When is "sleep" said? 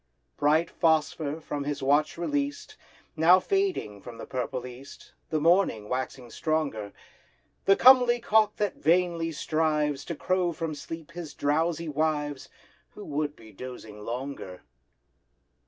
10.73-11.11